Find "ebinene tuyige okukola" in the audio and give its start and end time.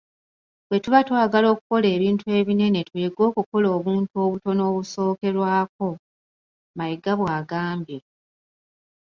2.39-3.67